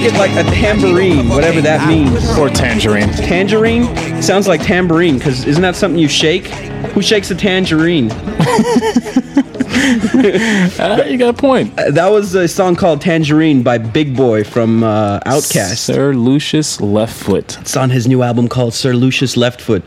[0.00, 0.12] right.
[0.12, 2.38] We're gonna shake it like a tambourine, whatever that means.
[2.38, 3.10] Or tangerine.
[3.10, 6.46] Tangerine sounds like tambourine, because isn't that something you shake?
[6.94, 8.10] Who shakes a tangerine?
[10.78, 11.78] Uh, you got a point.
[11.78, 15.76] Uh, That was a song called Tangerine by Big Boi from uh, Outkast.
[15.76, 17.60] Sir Lucius Leftfoot.
[17.60, 19.82] It's on his new album called Sir Lucius Leftfoot.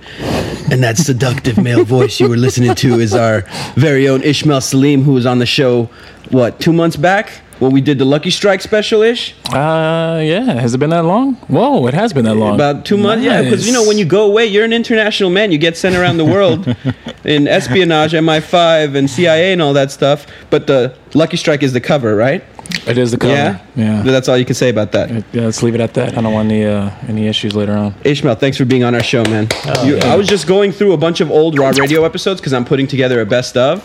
[0.71, 3.41] And that seductive male voice you were listening to is our
[3.75, 5.89] very own Ishmael Salim, who was on the show,
[6.29, 7.42] what, two months back?
[7.59, 9.35] When we did the Lucky Strike special ish?
[9.49, 10.43] Uh, yeah.
[10.59, 11.35] Has it been that long?
[11.47, 12.55] Whoa, it has been that long.
[12.55, 13.23] About two months?
[13.23, 15.51] Yeah, because, you know, when you go away, you're an international man.
[15.51, 16.67] You get sent around the world
[17.23, 20.25] in espionage, MI5, and CIA and all that stuff.
[20.49, 22.43] But the Lucky Strike is the cover, right?
[22.87, 23.33] it is the cover.
[23.33, 23.59] Yeah?
[23.75, 24.01] Yeah.
[24.03, 25.09] That's all you can say about that.
[25.33, 26.17] Yeah, let's leave it at that.
[26.17, 27.93] I don't want any uh, any issues later on.
[28.05, 29.47] Ishmael, thanks for being on our show, man.
[29.83, 32.63] You- I was just going through a bunch of old Raw Radio episodes because I'm
[32.65, 33.83] putting together a best of.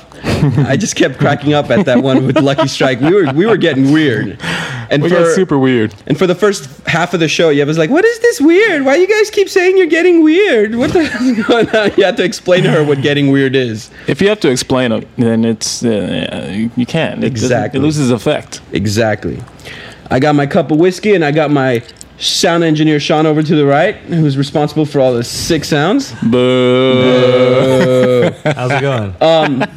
[0.66, 3.00] I just kept cracking up at that one with Lucky Strike.
[3.00, 4.38] We were we were getting weird,
[4.90, 5.94] and We for got super weird.
[6.06, 8.84] and for the first half of the show, you was like, "What is this weird?
[8.84, 10.74] Why you guys keep saying you're getting weird?
[10.76, 13.90] What the hell's going on?" You had to explain to her what getting weird is.
[14.06, 17.24] If you have to explain it, then it's uh, you- you can't.
[17.24, 17.80] It doesn't- Exactly.
[17.80, 18.60] It loses effect.
[18.72, 19.42] Exactly.
[20.10, 21.82] I got my cup of whiskey and I got my
[22.18, 26.12] sound engineer Sean over to the right, who's responsible for all the sick sounds.
[26.22, 28.30] Boo.
[28.44, 29.68] How's it going?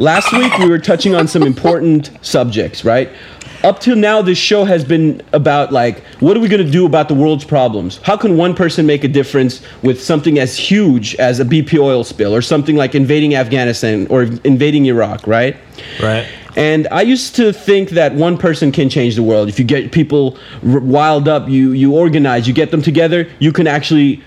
[0.00, 3.10] Last week we were touching on some important subjects, right?
[3.62, 6.86] Up till now, this show has been about like, what are we going to do
[6.86, 7.98] about the world's problems?
[7.98, 12.02] How can one person make a difference with something as huge as a BP oil
[12.02, 15.58] spill, or something like invading Afghanistan or invading Iraq, right?
[16.02, 16.26] right.
[16.56, 19.50] And I used to think that one person can change the world.
[19.50, 23.52] If you get people r- wild up, you you organize, you get them together, you
[23.52, 24.22] can actually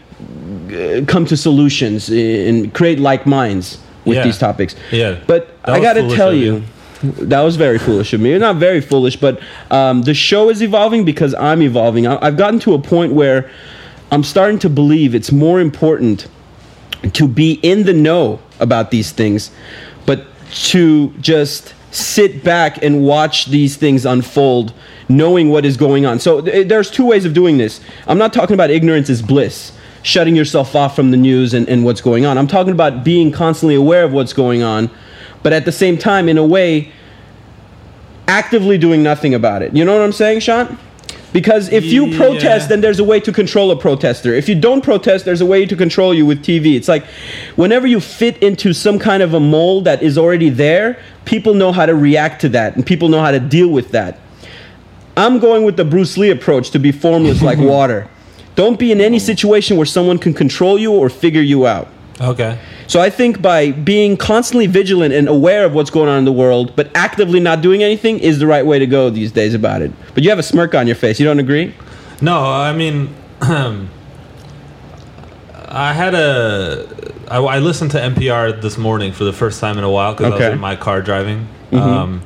[0.69, 4.23] uh, come to solutions and create like minds with Yeah.
[4.23, 4.75] these topics.
[4.91, 5.15] Yeah.
[5.27, 6.63] But I got to tell you,
[7.03, 8.37] that was very foolish of me.
[8.37, 9.39] Not very foolish, but
[9.71, 12.07] um, the show is evolving because I'm evolving.
[12.07, 13.49] I- I've gotten to a point where
[14.11, 16.27] I'm starting to believe it's more important
[17.13, 19.51] to be in the know about these things,
[20.05, 20.25] but
[20.71, 24.73] to just sit back and watch these things unfold,
[25.09, 26.19] knowing what is going on.
[26.19, 27.81] So th- there's two ways of doing this.
[28.07, 31.83] I'm not talking about ignorance is bliss, shutting yourself off from the news and, and
[31.83, 32.37] what's going on.
[32.37, 34.89] I'm talking about being constantly aware of what's going on,
[35.41, 36.91] but at the same time, in a way,
[38.27, 39.75] actively doing nothing about it.
[39.75, 40.77] You know what I'm saying, Sean?
[41.31, 42.17] Because if you Yeah.
[42.17, 44.35] protest, then there's a way to control a protester.
[44.35, 46.75] If you don't protest, there's a way to control you with TV.
[46.75, 47.03] It's like
[47.55, 51.71] whenever you fit into some kind of a mold that is already there, people know
[51.71, 54.19] how to react to that and people know how to deal with that.
[55.17, 58.07] I'm going with the Bruce Lee approach to be formless like water.
[58.55, 61.87] Don't be in any situation where someone can control you or figure you out.
[62.21, 62.59] Okay.
[62.87, 66.31] So I think by being constantly vigilant and aware of what's going on in the
[66.31, 69.81] world, but actively not doing anything is the right way to go these days about
[69.81, 69.91] it.
[70.13, 71.19] But you have a smirk on your face.
[71.19, 71.73] You don't agree?
[72.21, 73.87] No, I mean, I
[75.93, 76.87] had a.
[77.29, 80.33] I, I listened to NPR this morning for the first time in a while because
[80.33, 81.47] I was in my car driving.
[81.71, 82.21] Um,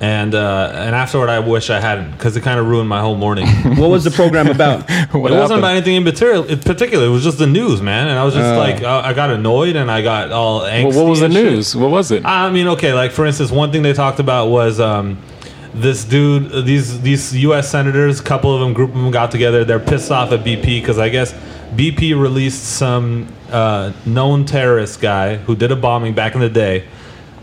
[0.00, 3.16] and uh, and afterward, I wish I hadn't because it kind of ruined my whole
[3.16, 3.46] morning.
[3.76, 4.88] What was the program about?
[5.12, 6.46] What wasn't about anything in particular.
[6.46, 8.08] In particular, it was just the news, man.
[8.08, 8.58] And I was just Oh.
[8.58, 10.88] like, I I got annoyed and I got all angsty.
[10.90, 11.44] Well, what was the shit.
[11.44, 11.74] news?
[11.74, 12.24] What was it?
[12.26, 15.18] I mean, okay, like for instance, one thing they talked about was um,
[15.72, 17.70] this dude, uh, these these U.S.
[17.70, 19.64] senators, a couple of them, group of them got together.
[19.64, 21.32] They're pissed off at BP because I guess
[21.74, 26.84] BP released some uh, known terrorist guy who did a bombing back in the day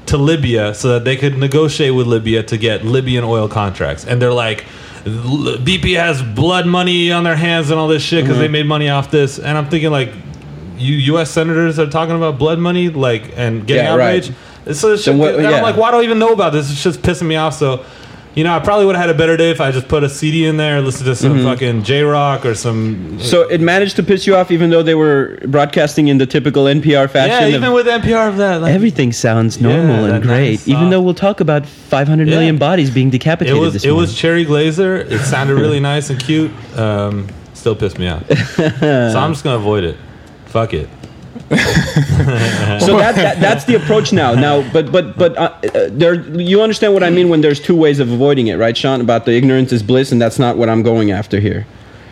[0.07, 4.05] to Libya so that they could negotiate with Libya to get Libyan oil contracts.
[4.05, 4.65] And they're like,
[5.03, 8.53] BP has blood money on their hands and all this shit because they mm-hmm.
[8.53, 9.39] made money off this.
[9.39, 10.13] And I'm thinking like,
[10.77, 11.29] you U.S.
[11.29, 14.23] senators are talking about blood money, like, and getting Yeah, right.
[14.23, 14.77] outraged.
[14.77, 15.51] So shit, what- yeah.
[15.51, 16.71] I'm like, why do I even know about this?
[16.71, 17.53] It's just pissing me off.
[17.53, 17.85] So,
[18.35, 20.09] you know, I probably would have had a better day if I just put a
[20.09, 23.19] CD in there, listen to some fucking J Rock or some.
[23.19, 26.63] So it managed to piss you off, even though they were broadcasting in the typical
[26.65, 27.29] NPR fashion.
[27.31, 30.89] yeah, of- even with NPR of that, like, Everything sounds normal Yeah, and great, even
[30.89, 32.33] though we'll talk about 500 Yeah.
[32.35, 34.01] million bodies being it decapitated was this it morning.
[34.01, 35.09] was Cherry Glazer.
[35.11, 36.51] It sounded really nice and cute.
[36.77, 38.27] Um, still pissed me off.
[38.57, 39.97] so I'm just gonna avoid it.
[40.47, 40.89] Fuck it.
[41.49, 44.33] so that, that that's the approach now.
[44.33, 47.75] Now, but but but uh, uh, there, you understand what I mean when there's two
[47.75, 49.01] ways of avoiding it, right, Sean?
[49.01, 51.65] About the ignorance is bliss, and that's not what I'm going after here.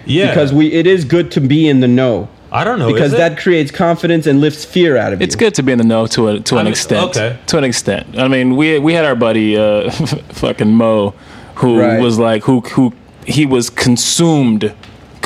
[0.05, 2.27] Yeah, Because we, it is good to be in the know.
[2.51, 3.17] I don't know because is it?
[3.17, 5.23] that creates confidence and lifts fear out of you.
[5.23, 7.09] It's good to be in the know to a, to I an mean, extent.
[7.09, 7.39] okay.
[7.47, 8.17] To an extent.
[8.19, 9.89] I mean, we we had our buddy uh,
[10.31, 11.13] fucking Mo,
[11.55, 12.01] who Right.
[12.01, 12.93] was like who who
[13.25, 14.73] he was consumed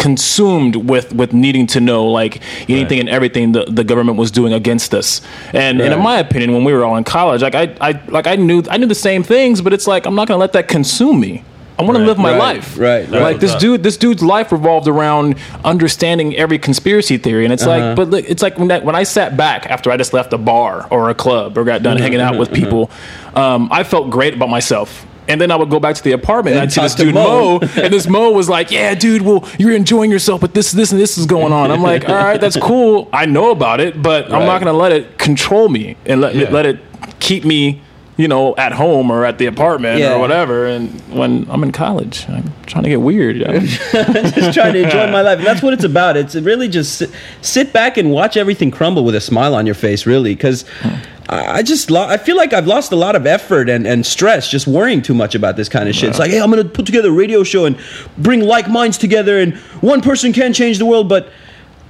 [0.10, 2.34] consumed with with needing to know like
[2.70, 3.00] anything Right.
[3.00, 5.22] and everything the, the government was doing against us
[5.54, 8.28] and, and in my opinion when we were all in college like I, I like
[8.28, 10.68] i knew i knew the same things but it's like i'm not gonna let that
[10.68, 11.44] consume me
[11.78, 12.78] I want to live my Right, life.
[12.78, 13.22] right, right.
[13.28, 15.36] Like this dude, this dude's life revolved around
[15.66, 17.88] understanding every conspiracy theory, and it's Uh-huh.
[17.88, 20.32] like, but look, it's like when, that, when I sat back after I just left
[20.32, 22.90] a bar or a club or got Mm-hmm, done hanging out with people,
[23.36, 25.06] um, I felt great about myself.
[25.28, 27.14] And then I would go back to the apartment and, And I'd see this dude
[27.14, 27.60] Mo.
[27.60, 30.92] Mo, and this Mo was like, "Yeah, dude, well, you're enjoying yourself, but this, this,
[30.92, 33.10] and this is going on." I'm like, "All right, that's cool.
[33.12, 36.36] I know about it, but I'm not going to let it control me and let
[36.36, 36.50] Yeah.
[36.52, 36.80] let it
[37.20, 37.82] keep me,
[38.18, 40.14] you know, at home or at the apartment Yeah.
[40.16, 43.36] or whatever." And when I'm in college, I'm trying to get weird.
[43.38, 43.60] yo.
[43.60, 45.40] just trying to enjoy my life.
[45.40, 46.18] And that's what it's about.
[46.18, 49.76] It's really just sit, sit back and watch everything crumble with a smile on your
[49.76, 50.34] face, really.
[50.36, 53.88] Because I I just, lo- I feel like I've lost a lot of effort and,
[53.88, 56.10] and stress just worrying too much about this kind of shit.
[56.10, 57.78] It's like, hey, I'm going to put together a radio show and
[58.20, 61.10] bring like minds together, and one person can change the world.
[61.10, 61.30] But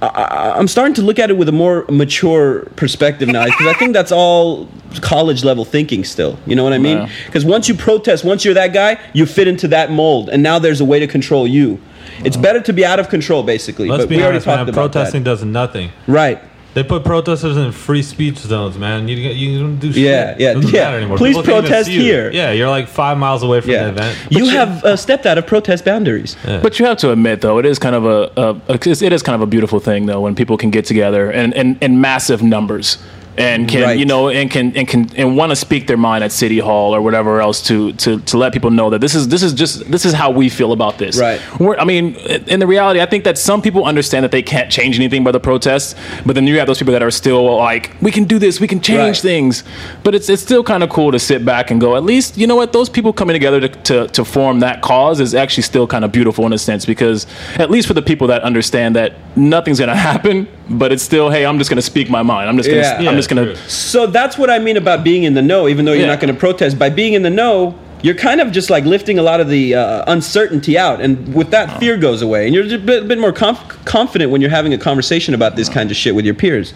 [0.02, 3.66] I- I, I'm starting to look at it with a more mature perspective now because
[3.66, 4.68] I think that's all
[5.00, 6.38] college level thinking still.
[6.46, 6.98] You know what I mean?
[6.98, 7.10] Yeah.
[7.26, 10.58] Because once you protest, once you're that guy, you fit into that mold, and now
[10.58, 11.80] there's a way to control you.
[12.24, 13.88] It's better to be out of control, basically.
[13.88, 14.68] Let's but be we already talked man.
[14.68, 15.30] about Protesting that.
[15.30, 15.90] does nothing.
[16.06, 16.40] Right?
[16.76, 19.08] They put protesters in free speech zones, man.
[19.08, 20.02] You you don't do shit.
[20.02, 20.84] Yeah, yeah, It doesn't yeah.
[20.84, 21.16] matter anymore.
[21.16, 22.00] Please People can't even protest see you.
[22.02, 22.30] here.
[22.30, 24.18] Yeah, you're like five miles away from the event.
[24.28, 24.38] Yeah.
[24.38, 26.36] You have uh, stepped out of protest boundaries.
[26.44, 29.22] But you have to admit, though, it is kind of a, a, a it is
[29.22, 32.42] kind of a beautiful thing, though, when people can get together and in, in massive
[32.42, 32.98] numbers
[33.38, 33.98] and can Right.
[33.98, 36.94] you know and can and can and want to speak their mind at city hall
[36.94, 39.90] or whatever else to to to let people know that this is this is just
[39.90, 41.18] this is how we feel about this.
[41.18, 41.40] Right.
[41.60, 42.14] We're, I mean,
[42.46, 45.32] in the reality, I think that some people understand that they can't change anything by
[45.32, 45.94] the protests,
[46.24, 48.66] but then you have those people that are still like, we can do this, we
[48.68, 49.16] can change Right.
[49.16, 49.64] things.
[50.02, 52.46] But it's it's still kind of cool to sit back and go, at least you
[52.46, 55.86] know what, those people coming together to, to, to form that cause is actually still
[55.86, 57.26] kind of beautiful in a sense because
[57.58, 61.44] at least for the people that understand that nothing's gonna happen, but it's still, hey,
[61.44, 62.48] I'm just gonna speak my mind.
[62.48, 62.96] I'm just gonna Yeah.
[63.10, 63.68] I'm Yeah, just gonna true.
[63.68, 66.06] So that's what I mean about being in the know, even though you're Yeah.
[66.08, 66.78] not going to protest.
[66.78, 69.74] By being in the know, you're kind of just like lifting a lot of the
[69.74, 71.00] uh, uncertainty out.
[71.00, 72.46] And with that, fear goes away.
[72.46, 75.68] And you're a bit, bit more conf- confident when you're having a conversation about this
[75.68, 76.74] kind of shit with your peers.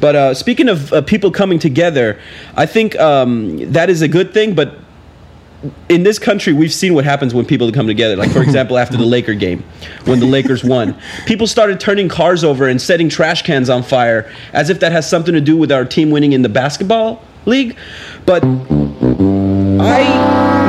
[0.00, 2.18] But uh, speaking of uh, people coming together,
[2.56, 4.54] I think um, that is a good thing.
[4.54, 4.78] But
[5.88, 8.16] in this country, we've seen what happens when people come together.
[8.16, 9.64] Like, for example, after the Laker game,
[10.04, 14.30] when the Lakers won, people started turning cars over and setting trash cans on fire
[14.52, 17.76] as if that has something to do with our team winning in the basketball league.
[18.26, 20.04] But I,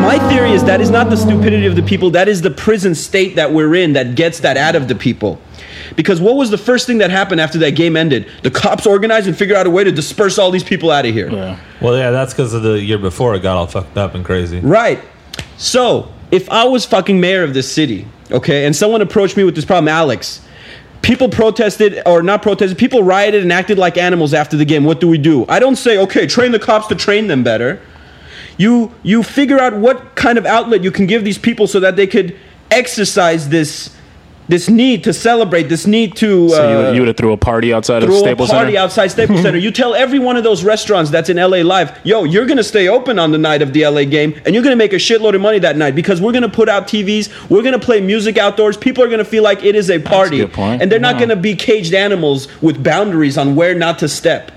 [0.02, 2.12] my theory is that is not the stupidity of the people.
[2.12, 5.40] That is the prison state that we're in that gets that out of the people.
[5.96, 8.28] Because what was the first thing that happened after that game ended?
[8.42, 11.14] The cops organized and figured out a way to disperse all these people out of
[11.14, 11.30] here.
[11.30, 11.60] yeah.
[11.82, 14.60] Well, yeah, that's because of the year before it got all fucked up and crazy.
[14.60, 15.00] Right.
[15.58, 19.56] So, if I was fucking mayor of this city, okay, and someone approached me with
[19.56, 20.42] this problem, Alex,
[21.04, 24.84] people protested or not protested, people rioted and acted like animals after the game.
[24.84, 25.46] What do we do?
[25.48, 27.80] I don't say, okay, train the cops to train them better.
[28.58, 31.96] You you figure out what kind of outlet you can give these people so that
[31.96, 32.36] they could
[32.72, 33.96] exercise this
[34.48, 37.38] this need to celebrate, this need to So uh, you, you would have threw a
[37.38, 38.78] party outside of throw a party Center.
[38.78, 39.58] outside Staples Center.
[39.58, 42.88] You tell every one of those restaurants that's in LA Live, yo, you're gonna stay
[42.88, 45.42] open on the night of the LA game, and you're gonna make a shitload of
[45.42, 48.76] money that night because we're gonna put out TVs, we're gonna play music outdoors.
[48.78, 50.82] People are gonna feel like it is a party, good point.
[50.82, 54.52] and they're not gonna be caged animals with boundaries on where not to step.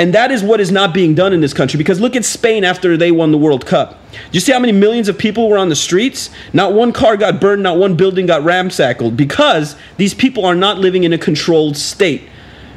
[0.00, 1.76] And that is what is not being done in this country.
[1.76, 3.98] Because look at Spain after they won the World Cup.
[4.12, 6.30] Do you see how many millions of people were on the streets?
[6.54, 9.14] Not one car got burned, not one building got ramsackled.
[9.14, 12.22] Because these people are not living in a controlled state.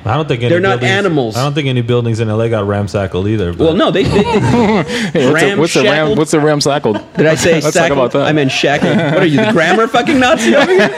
[0.05, 1.37] I don't think any They're not animals.
[1.37, 3.53] I don't think any buildings in LA got ramsackled either.
[3.53, 4.03] But Well, no, they.
[4.03, 4.21] they, they
[5.13, 6.17] Hey, what's, a, what's, a ram, ramshackled?
[6.17, 7.15] what's a ramsackled?
[7.15, 8.27] did I say Let's talk about that.
[8.27, 8.97] I meant shackled.
[8.97, 10.89] What are you, the grammar fucking Nazi over here?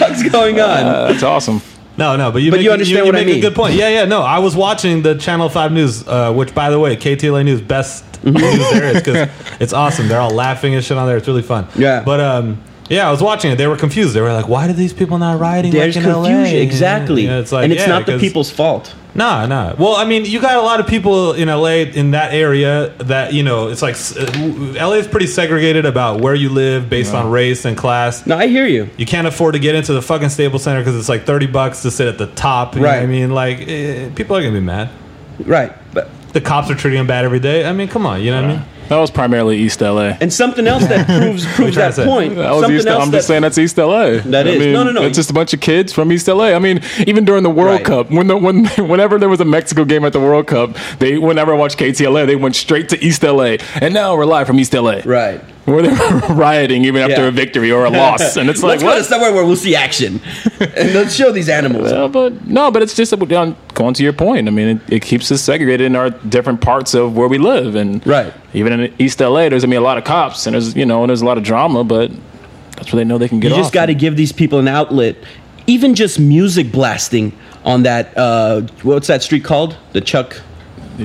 [0.00, 0.84] What's going on?
[0.84, 1.62] Uh, that's awesome.
[2.00, 3.36] No, no, but you But make, you understand you, what I mean.
[3.38, 3.74] a good point.
[3.74, 4.04] Yeah, yeah.
[4.06, 7.60] No, I was watching the Channel Five News, uh, which, by the way, KTLA News
[7.60, 8.36] best Mm-hmm.
[8.36, 9.28] news there is because
[9.60, 10.06] it's awesome.
[10.08, 11.16] They're all laughing and shit on there.
[11.16, 11.66] It's really fun.
[11.74, 12.02] Yeah.
[12.04, 13.56] but um, yeah, I was watching it.
[13.56, 14.14] They were confused.
[14.14, 17.24] They were like, "Why do these people not rioting There's like in LA?" confusion, exactly.
[17.24, 18.94] Yeah, it's like, and it's yeah, not the people's fault.
[19.14, 19.74] Nah, nah.
[19.76, 23.32] Well, I mean, you got a lot of people in LA in that area that
[23.32, 23.68] you know.
[23.68, 27.76] It's like uh, LA is pretty segregated about where you live based on race and
[27.76, 28.26] class.
[28.26, 28.88] No, I hear you.
[28.96, 31.82] You can't afford to get into the fucking Staples Center because it's like thirty bucks
[31.82, 32.74] to sit at the top.
[32.74, 34.90] You know what I mean, like eh, people are gonna be mad.
[35.44, 35.72] Right.
[35.92, 37.64] But The cops are treating them bad every day.
[37.64, 38.64] I mean, come on, you know what I mean?
[38.90, 40.16] That was primarily East LA.
[40.20, 42.34] and something else that proves proves that point.
[42.34, 44.18] That was something East, else I'm that, just saying that's East LA.
[44.18, 44.58] That I is.
[44.58, 45.02] mean, No, no, no.
[45.02, 46.46] It's just a bunch of kids from East LA.
[46.54, 47.84] I mean, even during the World Right.
[47.84, 51.18] Cup, when the when whenever there was a Mexico game at the World Cup, they
[51.18, 53.56] whenever I watched KTLA, they went straight to East LA.
[53.80, 55.02] And now we're live from East LA.
[55.04, 55.40] Right.
[55.70, 57.28] Where they're rioting even after Yeah.
[57.28, 59.74] a victory or a loss, and it's like let's go to somewhere where we'll see
[59.76, 60.20] action,
[60.60, 61.90] and let's show these animals.
[61.90, 64.48] Yeah, but no, but it's just um, going to your point.
[64.48, 67.74] I mean, it, it keeps us segregated in our different parts of where we live,
[67.74, 68.32] and Right.
[68.52, 71.02] Even in East LA, there's gonna be a lot of cops, and there's you know,
[71.02, 72.10] and there's a lot of drama, but
[72.76, 74.66] that's where they know they can get You just got to give these people an
[74.68, 75.16] outlet.
[75.66, 77.32] Even just music blasting
[77.64, 78.16] on that.
[78.16, 79.76] Uh, what's that street called?
[79.92, 80.40] The Chuck.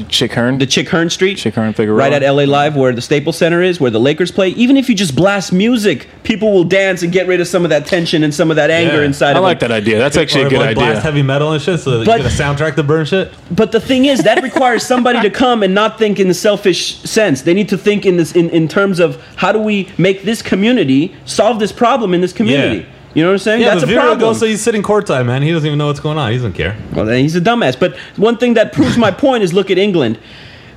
[0.03, 0.57] Chick Hearn.
[0.57, 1.37] The Chick Hearn Street.
[1.37, 1.97] Chick Hearn Figueroa.
[1.97, 4.49] Right at LA Live, where the Staples Center is, where the Lakers play.
[4.49, 7.69] Even if you just blast music, people will dance and get rid of some of
[7.69, 9.05] that tension and some of that anger Yeah.
[9.07, 9.69] inside I of like them.
[9.69, 9.97] that idea.
[9.97, 11.01] That's actually or a good like blast idea.
[11.01, 13.31] heavy metal and shit, so that But- you get a soundtrack to burn shit.
[13.51, 16.97] But the thing is, that requires somebody to come and not think in the selfish
[16.99, 17.41] sense.
[17.43, 20.41] They need to think in this in, in terms of how do we make this
[20.41, 22.77] community solve this problem in this community.
[22.79, 22.85] Yeah.
[23.15, 23.61] You know what I'm saying?
[23.61, 24.19] Yeah, That's but a Vero problem.
[24.19, 25.41] goes so he's sitting courtside, man.
[25.41, 26.31] He doesn't even know what's going on.
[26.31, 26.77] He doesn't care.
[26.93, 27.79] Well, then he's a dumbass.
[27.79, 30.19] But one thing that proves my point is look at England.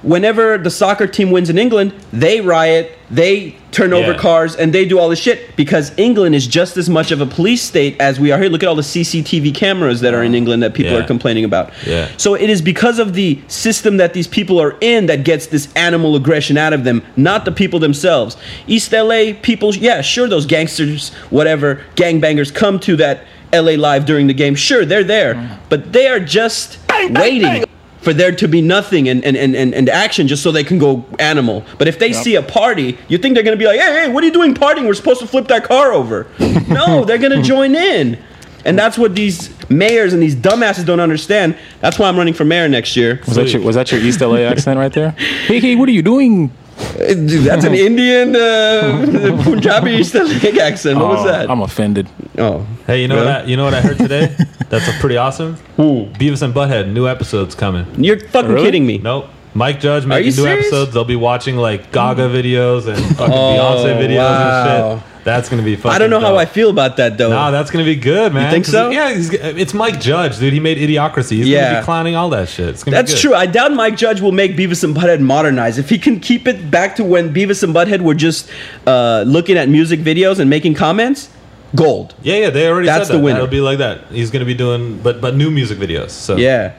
[0.03, 4.19] Whenever the soccer team wins in England, they riot, they turn over Yeah.
[4.19, 7.27] cars, and they do all this shit because England is just as much of a
[7.27, 8.49] police state as we are here.
[8.49, 11.01] Look at all the CCTV cameras that are in England that people Yeah.
[11.01, 11.71] are complaining about.
[11.87, 12.07] Yeah.
[12.17, 15.69] So it is because of the system that these people are in that gets this
[15.75, 18.37] animal aggression out of them, not the people themselves.
[18.67, 24.27] East LA people, yeah, sure, those gangsters, whatever, gangbangers come to that LA Live during
[24.27, 24.55] the game.
[24.55, 25.49] Sure, they're there, mm.
[25.69, 26.79] but they are just
[27.11, 27.65] waiting
[28.01, 31.05] for there to be nothing and, and, and, and, action just so they can go
[31.19, 31.65] animal.
[31.79, 34.09] But if they see a party, you think they're going to be like, hey, hey,
[34.09, 34.87] what are you doing partying?
[34.87, 36.29] We're supposed to flip that car over.
[36.69, 38.23] no, they're going to join in.
[38.65, 41.57] And that's what these mayors and these dumbasses don't understand.
[41.81, 43.21] That's why I'm running for mayor next year.
[43.27, 45.11] was that your was that your East LA accent right there?
[45.49, 46.51] Hey, hey, what are you doing?
[46.97, 50.99] Dude, that's an Indian uh, Punjabi East accent.
[50.99, 51.51] What was Oh, that?
[51.51, 52.09] I'm offended.
[52.39, 53.27] oh, Hey, you know Really?
[53.27, 53.43] what?
[53.43, 54.35] I, you know what I heard today?
[54.69, 55.57] That's a pretty awesome.
[55.79, 57.87] Beavis and Butthead, new episodes coming.
[58.03, 58.65] you're fucking Really?
[58.67, 58.99] kidding me.
[58.99, 59.27] Nope.
[59.55, 60.67] Mike Judge making new serious?
[60.67, 60.93] episodes.
[60.93, 64.93] They'll be watching like Gaga videos and fucking Oh, Beyonce videos wow.
[64.93, 65.18] and shit.
[65.29, 65.91] That's gonna be fucking.
[65.95, 66.37] I don't know how.
[66.37, 67.29] I feel about that though.
[67.29, 68.47] Nah, that's gonna be good, man.
[68.47, 68.89] You think so?
[68.91, 70.53] Yeah, he's, it's Mike Judge, dude.
[70.55, 71.33] He made Idiocracy.
[71.37, 71.69] He's Yeah.
[71.69, 72.69] gonna be clowning all that shit.
[72.71, 73.21] It's gonna That's be good.
[73.23, 73.35] true.
[73.35, 75.77] I doubt Mike Judge will make Beavis and Butthead modernize.
[75.79, 78.51] If he can keep it back to when Beavis and Butthead were just
[78.87, 81.29] uh, looking at music videos and making comments,
[81.75, 82.15] gold.
[82.23, 82.51] Yeah, yeah.
[82.51, 83.19] They already That's said that.
[83.19, 83.37] the winner.
[83.41, 84.05] It'll be like that.
[84.11, 86.11] He's gonna be doing, but but new music videos.
[86.11, 86.73] So Yeah.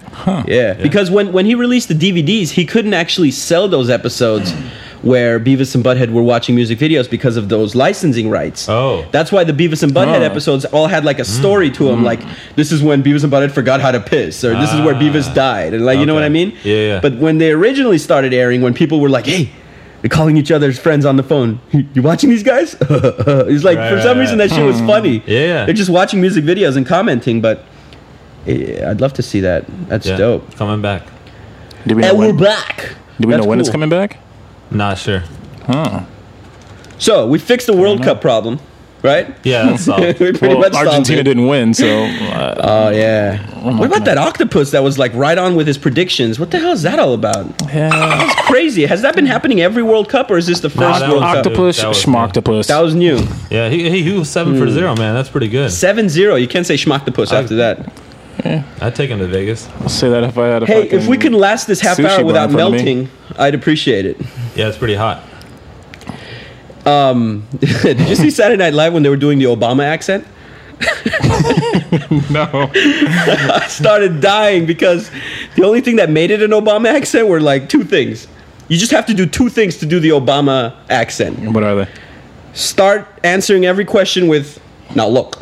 [0.47, 0.73] yeah.
[0.73, 4.51] Because when, when he released the DVDs, he couldn't actually sell those episodes
[5.01, 8.67] where Beavis and Butthead were watching music videos because of those licensing rights.
[8.67, 9.05] Oh.
[9.11, 10.23] That's why the Beavis and Butthead Oh.
[10.23, 11.31] episodes all had like a hmm.
[11.31, 11.99] story to them.
[11.99, 12.05] Hmm.
[12.05, 12.21] Like,
[12.55, 14.99] this is when Beavis and Butthead forgot how to piss, or this is where Ah.
[14.99, 15.73] Beavis died.
[15.73, 16.53] And, like, you know what I mean?
[16.63, 16.99] Yeah, yeah.
[16.99, 19.49] But when they originally started airing, when people were like, hey,
[20.01, 21.59] they're calling each other's friends on the phone.
[21.71, 22.75] You watching these guys?
[22.81, 24.49] it's like, Right, for some right, reason, right.
[24.49, 24.87] that shit was hmm.
[24.87, 25.23] funny.
[25.25, 25.65] Yeah, yeah.
[25.65, 27.65] They're just watching music videos and commenting, but.
[28.47, 29.65] I'd love to see that.
[29.89, 30.55] That's yeah, dope.
[30.55, 31.03] Coming back.
[31.85, 32.95] Do we know And we're back.
[33.19, 34.17] Do we That's know when it's coming back?
[34.71, 35.23] Not sure.
[35.65, 36.01] Huh.
[36.97, 38.59] So we fixed the World Cup problem,
[39.03, 39.33] right?
[39.43, 39.99] Yeah, that's all.
[40.01, 41.23] we pretty Well, much solved Argentina it.
[41.23, 43.37] didn't win, so uh, Oh yeah.
[43.77, 46.39] what about that octopus that was like right on with his predictions?
[46.39, 47.45] What the hell is that all about?
[47.73, 47.89] yeah.
[47.89, 48.85] That's crazy.
[48.85, 51.33] Has that been happening every World Cup, or is this the first that World was-
[51.33, 51.45] Cup?
[51.45, 52.67] Octopus, That was- schmoctopus.
[52.67, 53.19] That was new.
[53.49, 54.59] yeah, he, he, he was seven Hmm.
[54.59, 55.13] for zero, man.
[55.15, 55.69] That's pretty good.
[55.71, 56.39] 7-0.
[56.41, 57.91] You can't say schmocktopus after that.
[58.81, 59.67] I'd take him to Vegas.
[59.81, 61.97] I'll say that if I had a Hey, fucking if we can last this half
[61.97, 62.93] sushi hour bar without in front of me.
[62.95, 64.17] melting, I'd appreciate it.
[64.55, 65.23] Yeah, it's pretty hot.
[66.85, 70.25] Um, did you see Saturday Night Live when they were doing the Obama accent?
[72.29, 72.69] No.
[72.75, 75.09] I started dying because
[75.55, 78.27] the only thing that made it an Obama accent were like two things.
[78.67, 81.39] You just have to do two things to do the Obama accent.
[81.51, 81.87] what are they?
[82.53, 84.61] Start answering every question with,
[84.95, 85.41] now look.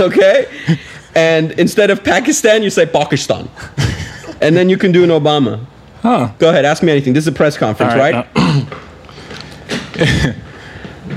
[0.00, 0.46] okay?
[1.14, 3.48] And instead of Pakistan, you say Pakistan.
[4.40, 5.64] And then you can do an Obama.
[6.02, 6.32] Huh.
[6.38, 7.12] Go ahead, ask me anything.
[7.12, 8.14] This is a press conference, All right?
[8.14, 8.26] right,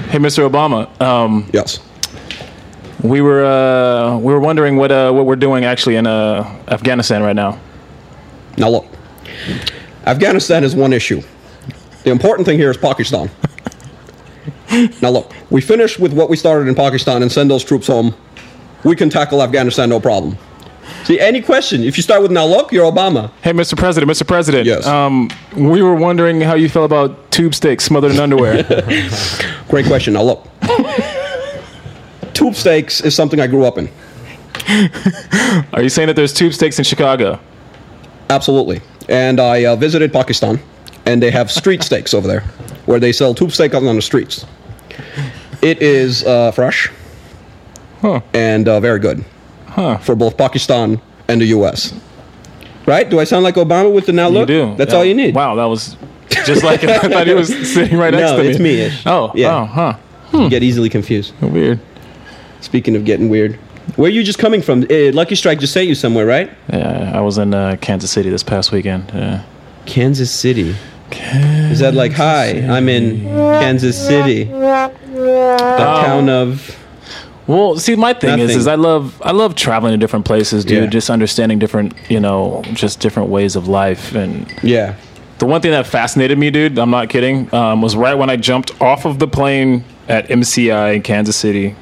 [0.09, 0.47] Hey, Mr.
[0.47, 1.01] Obama.
[1.01, 1.79] Um, yes.
[3.01, 7.23] we were uh, we were wondering what uh, what we're doing actually in uh, Afghanistan
[7.23, 7.59] right now.
[8.57, 8.85] Now look.
[10.05, 11.21] Afghanistan is one issue.
[12.03, 13.31] The important thing here is Pakistan.
[15.01, 18.13] now look, we finish with what we started in Pakistan and send those troops home.
[18.83, 20.37] We can tackle Afghanistan no problem.
[21.05, 23.29] See, any question, if you start with now look, you're Obama.
[23.43, 23.77] Hey, Mr.
[23.77, 24.25] President, Mr.
[24.27, 24.65] President.
[24.65, 24.87] Yes.
[24.87, 28.63] Um, we were wondering how you feel about tube steaks smothered in underwear.
[29.69, 30.13] Great question.
[30.13, 30.47] Now look.
[32.33, 33.87] Tube steaks is something I grew up in.
[35.73, 37.39] Are you saying that there's tube steaks in Chicago?
[38.31, 38.81] Absolutely.
[39.07, 40.59] And I uh, visited Pakistan,
[41.05, 42.41] and they have street steaks over there,
[42.87, 44.43] where they sell tube steak on the streets.
[45.61, 46.91] It is uh, fresh
[48.01, 48.21] Huh.
[48.33, 49.23] and uh, very good
[49.75, 49.97] Huh.
[49.97, 51.93] for both Pakistan and the U.S.
[52.85, 53.09] Right?
[53.09, 54.47] Do I sound like Obama with the now look?
[54.49, 54.75] You do.
[54.75, 54.97] That's Yeah.
[54.99, 55.35] all you need.
[55.35, 55.97] Wow, that was
[56.45, 58.49] Just like I thought he was sitting right next No, to me.
[58.49, 59.03] it's me-ish.
[59.05, 59.55] Oh, Yeah.
[59.61, 59.93] oh, huh.
[60.33, 61.33] You get easily confused.
[61.41, 61.79] Weird.
[62.61, 63.55] Speaking of getting weird,
[63.95, 64.83] where are you just coming from?
[64.83, 66.49] Uh, Lucky Strike just sent you somewhere, right?
[66.71, 69.11] Yeah, I was in uh, Kansas City this past weekend.
[69.13, 69.43] Yeah.
[69.85, 70.75] Kansas City.
[71.11, 73.23] Is that like, hi, I'm in
[73.61, 76.75] Kansas City, the town of.
[77.47, 78.57] Well, see, my thing is, Nothing.
[78.57, 80.83] is I love, I love traveling to different places, dude.
[80.85, 80.89] Yeah.
[80.89, 84.15] Just understanding different, you know, just different ways of life.
[84.15, 84.95] And Yeah.
[85.37, 88.35] the one thing that fascinated me, dude, I'm not kidding, um, was right when I
[88.35, 91.75] jumped off of the plane at MCI in Kansas City.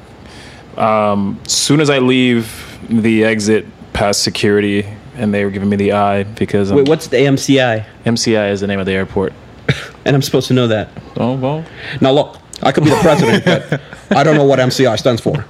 [0.76, 4.84] Um, soon as I leave the exit past security,
[5.16, 7.84] and they were giving me the eye because um, Wait, what's the MCI?
[8.04, 9.32] MCI is the name of the airport.
[10.06, 10.90] And I'm supposed to know that.
[11.16, 11.64] Oh well,
[12.02, 13.80] Now, look, I could be the president, but
[14.16, 15.44] I don't know what MCI stands for.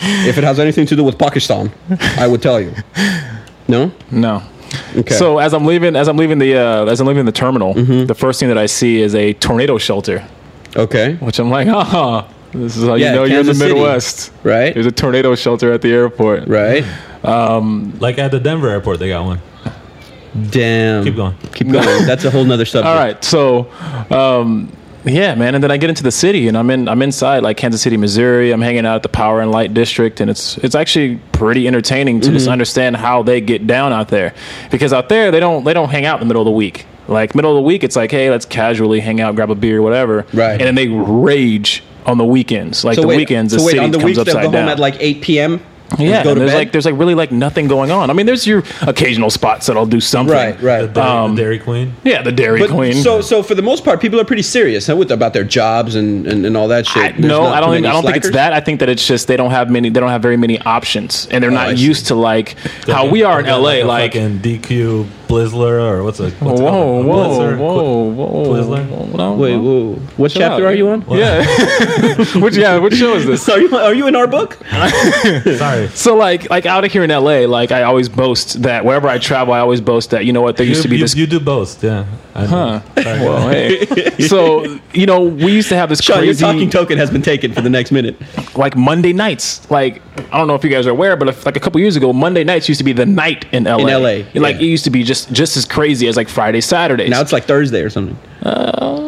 [0.00, 1.72] If it has anything to do with Pakistan,
[2.18, 2.72] I would tell you.
[3.66, 3.90] No?
[4.10, 4.42] no.
[4.96, 5.14] Okay.
[5.14, 8.14] So as I'm leaving, as I'm leaving the, uh, as I'm leaving the terminal, the
[8.14, 10.26] first thing that I see is a tornado shelter,
[10.76, 11.14] okay.
[11.16, 13.74] which I'm like, ah, this is how Yeah, you know you're in the Kansas City.
[13.74, 14.32] Midwest.
[14.42, 14.74] Right?
[14.74, 16.48] There's a tornado shelter at the airport.
[16.48, 16.84] Right?
[17.24, 19.40] Um, Like at the Denver airport, they got one.
[20.50, 21.04] Damn.
[21.04, 21.36] Keep going.
[21.54, 22.06] Keep going.
[22.06, 22.86] That's a whole nother subject.
[22.86, 23.70] All right, so
[24.10, 24.70] um,
[25.04, 27.56] yeah, man, and then I get into the city, and I'm in I'm inside like
[27.56, 28.50] Kansas City, Missouri.
[28.52, 32.20] I'm hanging out at the Power and Light District, and it's it's actually pretty entertaining
[32.20, 32.36] to Mm-hmm.
[32.36, 34.34] just understand how they get down out there,
[34.70, 36.84] because out there they don't they don't hang out in the middle of the week.
[37.06, 39.80] Like middle of the week, it's like hey, let's casually hang out, grab a beer,
[39.80, 40.26] whatever.
[40.34, 40.52] Right.
[40.52, 42.84] And then they rage on the weekends.
[42.84, 44.50] Like So the wait, weekends, so the wait, city on the comes weeks upside go
[44.52, 44.62] down.
[44.62, 45.60] home at like 8 p.m.
[45.92, 46.58] and yeah, go to there's bed?
[46.58, 48.10] like there's like really like nothing going on.
[48.10, 50.34] I mean, there's your occasional spots that'll do something.
[50.34, 50.82] right, right.
[50.82, 51.94] The Dairy, Um, the Dairy Queen.
[52.04, 52.94] Yeah, the Dairy But Queen.
[52.94, 55.94] so, so for the most part, people are pretty serious huh, with about their jobs
[55.94, 57.02] and, and, and all that shit.
[57.02, 57.70] I, There's no, not I don't.
[57.72, 58.34] Think, many I don't think it's slackers?
[58.34, 58.52] that.
[58.52, 59.88] I think that it's just they don't have many.
[59.88, 61.84] They don't have very many options, and they're Oh, I not see.
[61.84, 63.70] used to like how we are in LA.
[63.70, 66.32] a Like, fucking DQ Blizzler or what's it?
[66.40, 67.06] What's it whoa, called?
[67.06, 67.58] whoa, Blitzer?
[67.58, 68.88] whoa, whoa, Twizzler?
[68.88, 69.62] whoa, no, Wait, no.
[69.62, 69.94] whoa.
[70.16, 70.72] What Chill chapter out.
[70.72, 71.04] are you on?
[71.10, 71.44] Yeah,
[72.40, 73.48] which yeah, which show is this?
[73.48, 74.54] Are you, are you in our book?
[75.56, 75.88] Sorry.
[75.88, 79.18] So like, like out of here in LA, like I always boast that wherever I
[79.18, 81.14] travel, I always boast that you know what there used You, to be you, this.
[81.14, 82.06] you do both, yeah.
[82.34, 82.46] I.
[82.46, 82.80] Huh.
[82.96, 83.86] Well, hey.
[84.28, 87.52] So you know, we used to have this Sean, your talking token has been taken
[87.52, 88.16] for the next minute.
[88.56, 89.68] like Monday nights.
[89.70, 91.96] Like I don't know if you guys are aware, but if, like a couple years
[91.96, 93.78] ago, Monday nights used to be the night in LA.
[93.78, 94.62] In LA, like yeah.
[94.62, 97.10] it used to be just just as crazy as like Friday, Saturdays.
[97.10, 98.16] Now it's like Thursday or something.
[98.42, 99.04] Uh,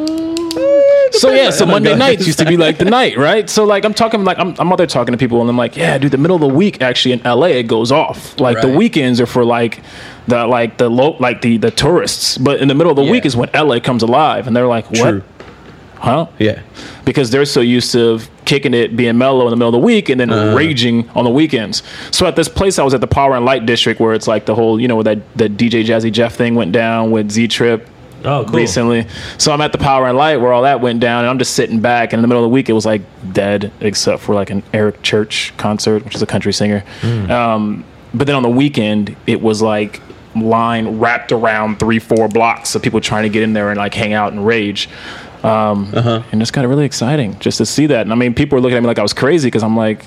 [1.12, 3.50] so yeah, so Monday nights used to be like the night, right?
[3.50, 5.76] So like I'm talking like I'm, I'm out there talking to people and I'm like,
[5.76, 8.38] yeah, dude, the middle of the week actually in LA it goes off.
[8.38, 9.80] Like the weekends are for like
[10.28, 13.10] the like the low like the the tourists, but in the middle of the Yeah.
[13.10, 15.10] week is when LA comes alive, and they're like, what?
[15.10, 15.22] True.
[15.96, 16.26] Huh?
[16.38, 16.62] Yeah.
[17.04, 18.20] Because they're so used to
[18.50, 20.52] kicking it, being mellow in the middle of the week, and then Uh.
[20.54, 21.82] raging on the weekends.
[22.10, 24.44] So at this place, I was at the Power and Light District, where it's like
[24.44, 27.46] the whole, you know, where that the DJ Jazzy Jeff thing went down with Z
[27.48, 27.86] Trip
[28.24, 28.58] Oh, cool.
[28.58, 29.06] recently.
[29.38, 31.54] So I'm at the Power and Light where all that went down, and I'm just
[31.54, 32.12] sitting back.
[32.12, 34.62] And in the middle of the week, it was like dead, except for like an
[34.74, 36.82] Eric Church concert, which is a country singer.
[37.30, 40.00] Um, but then on the weekend, it was like
[40.36, 43.94] line wrapped around three, four blocks of people trying to get in there and like
[43.94, 44.88] hang out and rage.
[45.44, 45.92] Um,
[46.32, 48.02] And it's kind of really exciting just to see that.
[48.02, 50.04] And I mean, people were looking at me like I was crazy because I'm like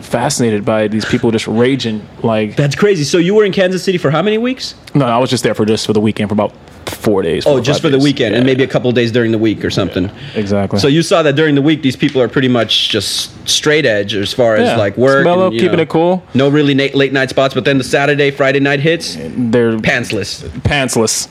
[0.00, 2.06] fascinated by these people just raging.
[2.22, 3.04] Like, That's crazy.
[3.04, 4.74] So you were in Kansas City for how many weeks?
[4.94, 6.52] no, I was just there for just for the weekend for about
[6.86, 7.44] four days.
[7.46, 8.04] Oh, four or just for the days.
[8.04, 10.10] weekend and maybe a couple days during the week or something.
[10.34, 10.78] exactly.
[10.78, 14.14] So you saw that during the week, these people are pretty much just straight edge
[14.14, 14.76] as far as Yeah.
[14.76, 16.22] like work, mellow, and, keeping know, it cool.
[16.34, 20.42] No really late night spots, but then the Saturday, Friday night hits, they're pantsless.
[20.62, 21.28] pantsless.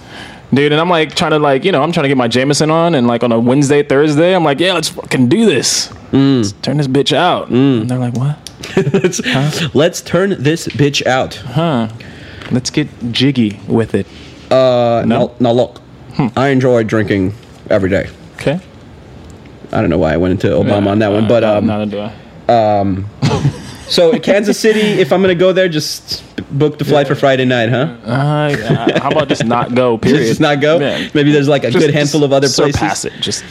[0.53, 2.71] Dude, and I'm like trying to like, you know, I'm trying to get my Jameson
[2.71, 5.89] on and like on a Wednesday, Thursday, I'm like, yeah, let's fucking do this.
[6.11, 6.37] Mm.
[6.37, 7.49] Let's turn this bitch out.
[7.49, 8.37] And they're like, what?
[8.93, 11.35] let's, let's turn this bitch out.
[11.35, 11.89] Huh.
[12.49, 14.07] Let's get jiggy with it.
[14.49, 15.27] Uh, No?
[15.27, 15.79] now, now look,
[16.15, 16.27] Hmm.
[16.35, 17.35] I enjoy drinking
[17.69, 18.09] every day.
[18.35, 18.59] Okay.
[19.71, 21.99] I don't know why I went into Obama on that one, but um, not do
[21.99, 22.13] I.
[23.89, 26.23] so Kansas City, if I'm gonna go there, just
[26.57, 27.95] book the flight for Friday night, huh?
[28.05, 29.97] Uh, yeah, how about just not go?
[30.07, 30.27] Period.
[30.27, 30.79] Just not go.
[30.79, 31.09] Yeah.
[31.13, 32.75] Maybe there's like a Just- good handful of other places.
[32.75, 33.13] Surpass it.
[33.19, 33.43] Just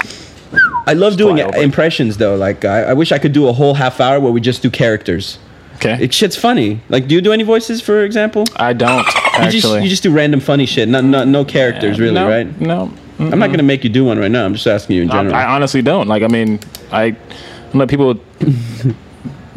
[0.86, 1.58] I love doing fly over.
[1.58, 2.36] impressions though.
[2.36, 4.70] Like I, I wish I could do a whole half hour where we just do
[4.70, 5.38] characters.
[5.76, 5.98] okay.
[6.00, 6.80] It shit's funny.
[6.88, 8.44] Like, do you do any voices, for example?
[8.56, 9.60] I don't You actually.
[9.60, 10.88] just you just do random funny shit.
[10.88, 12.60] No, no, no characters really, no, right?
[12.60, 12.90] No.
[13.18, 14.44] I'm not gonna make you do one right now.
[14.44, 15.34] I'm just asking you in I, general.
[15.34, 16.06] I honestly don't.
[16.06, 16.60] Like, I mean,
[16.92, 17.16] I I
[17.78, 18.20] let people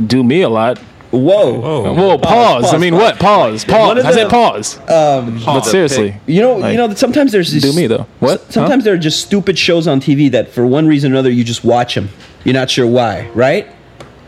[0.05, 0.77] do me a lot.
[1.11, 1.61] Whoa.
[1.63, 1.93] Oh.
[1.95, 2.63] Whoa, pause.
[2.65, 3.01] pause, I mean, pause.
[3.01, 3.19] what?
[3.19, 3.67] Pause.
[3.67, 3.97] One Pause.
[3.99, 4.77] of I said the- pause.
[4.89, 8.05] Um, but seriously, you know, Like, you know that sometimes there's this, do me though.
[8.19, 8.41] What?
[8.41, 8.51] Huh?
[8.51, 11.43] Sometimes there are just stupid shows on TV that, for one reason or another, you
[11.43, 12.09] just watch them.
[12.43, 13.67] You're not sure why, right?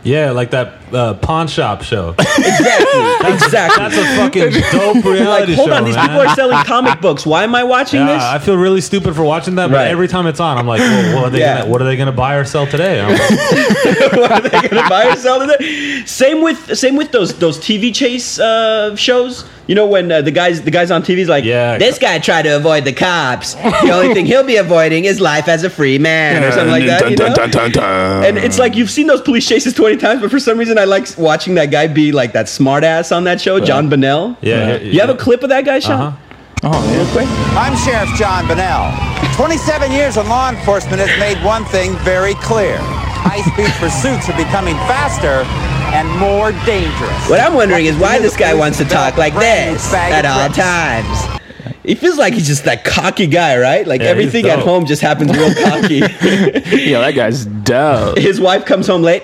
[0.04, 2.16] Yeah, like that uh, pawn shop show.
[2.42, 3.34] Exactly.
[3.34, 3.84] exactly.
[3.84, 6.08] That's a fucking dope like, reality hold show, on, these man.
[6.10, 7.26] people are selling comic books.
[7.26, 8.24] Why am I watching yeah, this?
[8.24, 9.88] I feel really stupid for watching that, but Right.
[9.88, 11.60] every time it's on, I'm like, well, what are they Yeah.
[11.60, 13.00] gonna what are they gonna buy or sell today?
[13.02, 16.04] I'm like, what are they gonna buy or sell today?
[16.06, 19.46] Same with same with those those TV chase uh, shows.
[19.68, 21.78] You know when uh, the guys the guys on TV is like, Yeah.
[21.78, 23.54] this guy tried to avoid the cops.
[23.54, 26.86] The only thing he'll be avoiding is life as a free man or something like
[26.88, 27.10] that.
[27.10, 28.22] You know?
[28.28, 30.86] And it's like you've seen those police chases twenty times, but for some reason I
[30.86, 34.36] like watching that guy be like that smart ass on that show, John Bunnell.
[34.42, 36.02] Yeah, yeah, You have a clip of that guy, Sean?
[36.02, 36.18] Uh-huh.
[36.64, 37.28] Oh, Real quick.
[37.56, 38.92] I'm Sheriff John Bunnell.
[39.36, 42.78] 27 years in law enforcement has made one thing very clear.
[42.82, 45.46] High-speed pursuits are becoming faster
[45.94, 47.30] and more dangerous.
[47.30, 50.58] What I'm wondering is why this guy wants to talk like this at all tricks.
[50.58, 51.42] times.
[51.84, 53.86] He feels like he's just that cocky guy, right?
[53.86, 55.96] Like Yeah, everything at home just happens real cocky.
[56.00, 58.18] yeah, that guy's dope.
[58.18, 59.24] His wife comes home late.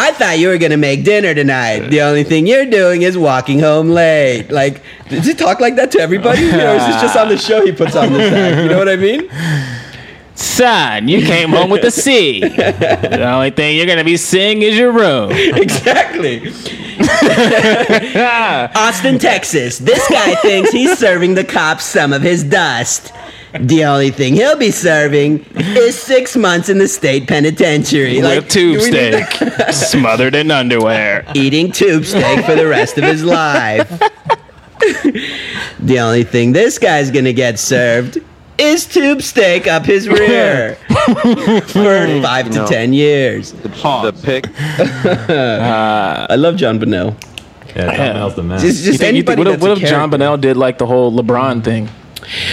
[0.00, 1.88] I thought you were gonna make dinner tonight.
[1.88, 4.48] The only thing you're doing is walking home late.
[4.48, 6.42] Like, does he talk like that to everybody?
[6.42, 8.62] You know, is this just on the show he puts on the side?
[8.62, 9.28] You know what I mean?
[10.36, 12.38] Son, you came home with a C.
[12.40, 15.32] the only thing you're gonna be seeing is your room.
[15.32, 16.48] Exactly.
[18.76, 19.78] Austin, Texas.
[19.78, 23.12] This guy thinks he's serving the cops some of his dust.
[23.58, 28.20] The only thing he'll be serving is six months in the state penitentiary.
[28.20, 31.24] With tube do we need steak, smothered in underwear.
[31.34, 33.88] eating tube steak for the rest of his life.
[35.80, 38.18] the only thing this guy's gonna get served
[38.58, 40.74] is tube steak up his rear
[41.68, 43.52] for five to ten years.
[43.52, 44.46] The the pick.
[45.30, 47.16] I love John Bunnell.
[47.74, 48.58] yeah, John Bunnell's the man.
[48.60, 50.18] Just, You just think- you anybody think- what if, what if John character.
[50.18, 51.88] Bunnell did like the whole LeBron thing?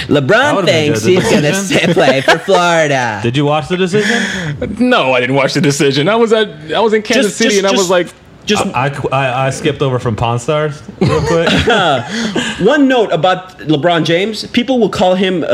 [0.08, 1.22] LeBron thinks good.
[1.22, 3.20] he's gonna play for Florida.
[3.24, 4.80] Did you watch the decision?
[4.90, 6.08] No, I didn't watch the decision.
[6.10, 8.08] I was at I was in Kansas Just- City just- and I was like,
[8.46, 11.50] Just I, I, I skipped over from Pawn Stars real quick.
[12.62, 15.48] one note about LeBron James: people will call him uh,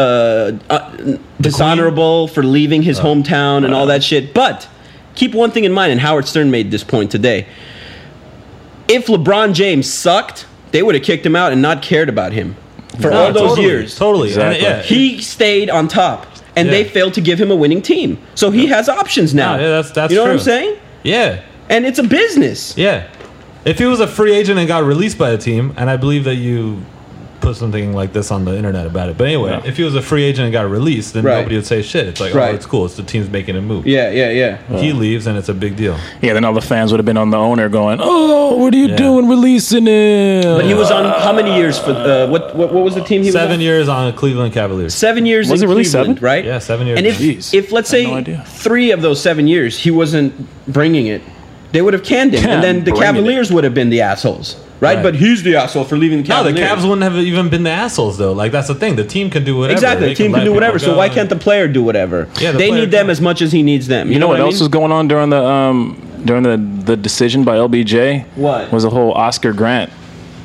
[0.70, 4.34] uh, dishonorable for leaving his hometown and all that shit.
[4.34, 4.68] But
[5.16, 7.48] keep one thing in mind, and Howard Stern made this point today.
[8.88, 12.56] If LeBron James sucked, they would have kicked him out and not cared about him
[13.00, 13.96] for No, all those totally, years.
[13.98, 14.34] Totally.
[14.34, 14.82] And, yeah.
[14.82, 16.26] He stayed on top,
[16.56, 18.18] and they failed to give him a winning team.
[18.36, 19.56] So he has options now.
[19.56, 20.78] Yeah, yeah, that's- that's you know what I'm saying?
[21.04, 21.42] yeah.
[21.70, 22.78] And it's a business.
[22.78, 23.08] Yeah.
[23.64, 26.26] If he was a free agent and got released by a team, and I believe
[26.26, 26.82] that you
[27.42, 29.18] put something like this on the internet about it.
[29.18, 29.62] But anyway, Yeah.
[29.66, 31.38] if he was a free agent and got released, then Right.
[31.38, 32.08] nobody would say shit.
[32.08, 32.52] It's like, Right.
[32.52, 32.86] oh, it's cool.
[32.86, 33.86] It's the team's making a move.
[33.88, 34.58] Yeah, yeah, yeah.
[34.80, 35.96] He leaves, and it's a big deal.
[36.22, 36.34] yeah.
[36.34, 38.88] Then all the fans would have been on the owner going, "Oh, what are you
[38.88, 38.96] Yeah.
[38.96, 42.72] doing releasing him?" But he was on how many years for uh, what, what?
[42.74, 43.62] What was the team he was Seven on?
[43.62, 44.94] years on Cleveland Cavaliers.
[44.94, 45.50] Seven years.
[45.50, 46.24] Was in it really Cleveland, seven?
[46.24, 46.46] Right.
[46.46, 46.98] Yeah, seven years.
[47.00, 47.54] And if Jeez.
[47.54, 50.34] if let's say no three of those seven years he wasn't
[50.68, 51.22] bringing it,
[51.72, 54.02] they would have canned him, Yeah, and then the bringing Cavaliers would have been the
[54.02, 54.96] assholes, right?
[54.96, 55.04] Right.
[55.04, 56.44] But he's the asshole for leaving the Cavs.
[56.44, 56.80] no, the Cavaliers.
[56.84, 58.34] Cavs wouldn't have even been the assholes though.
[58.34, 58.98] Like that's the thing.
[58.98, 59.74] The team can do whatever.
[59.78, 60.80] Exactly, They the team let can do people whatever.
[60.80, 60.98] So go.
[60.98, 62.28] why can't the player do whatever?
[62.42, 63.10] Yeah, the they player need them can.
[63.12, 64.08] as much as he needs them.
[64.08, 64.60] You, You know what I else mean?
[64.64, 68.26] was going on during the um during the the decision by LBJ?
[68.36, 68.72] What?
[68.72, 69.92] was a whole Oscar Grant